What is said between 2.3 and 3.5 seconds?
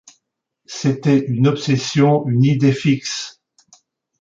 idée fixe.